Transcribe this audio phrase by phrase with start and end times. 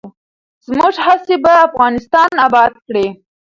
[0.67, 3.05] زموږ هڅې به افغانستان اباد کړي.